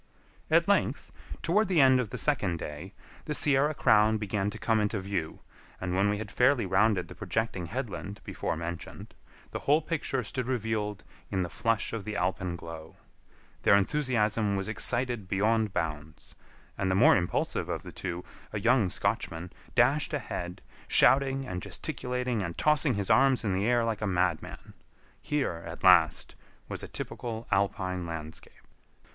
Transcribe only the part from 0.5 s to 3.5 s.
length, toward the end of the second day, the